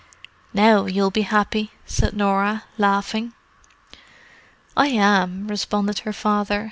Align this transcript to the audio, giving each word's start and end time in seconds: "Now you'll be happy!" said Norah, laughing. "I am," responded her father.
"Now 0.51 0.87
you'll 0.87 1.11
be 1.11 1.21
happy!" 1.21 1.69
said 1.85 2.13
Norah, 2.15 2.63
laughing. 2.79 3.33
"I 4.75 4.87
am," 4.87 5.47
responded 5.47 5.99
her 5.99 6.13
father. 6.13 6.59